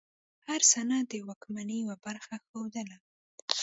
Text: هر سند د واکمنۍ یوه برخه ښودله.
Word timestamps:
هر 0.47 0.61
سند 0.71 1.05
د 1.11 1.13
واکمنۍ 1.27 1.77
یوه 1.83 1.95
برخه 2.05 2.35
ښودله. 2.45 2.97